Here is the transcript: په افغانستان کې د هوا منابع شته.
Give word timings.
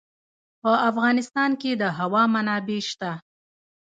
په 0.61 0.71
افغانستان 0.89 1.51
کې 1.61 1.71
د 1.81 1.83
هوا 1.97 2.23
منابع 2.33 2.79
شته. 2.89 3.11